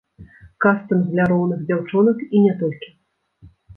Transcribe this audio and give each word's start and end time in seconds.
Кастынг 0.63 1.03
для 1.11 1.27
роўных 1.31 1.59
дзяўчонак 1.67 2.25
і 2.25 2.37
не 2.47 2.53
толькі! 2.63 2.89